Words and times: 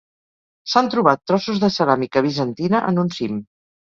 S'han 0.71 0.87
trobat 0.95 1.21
trossos 1.31 1.61
de 1.65 1.71
ceràmica 1.75 2.25
bizantina 2.29 2.83
en 2.93 3.03
un 3.05 3.13
cim. 3.19 3.39